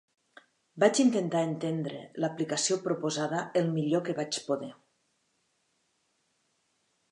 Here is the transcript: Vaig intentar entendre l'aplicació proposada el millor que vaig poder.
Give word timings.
Vaig 0.83 1.01
intentar 1.01 1.43
entendre 1.49 1.99
l'aplicació 2.23 2.79
proposada 2.87 3.43
el 3.63 3.69
millor 3.77 4.05
que 4.09 4.19
vaig 4.23 4.43
poder. 4.49 4.73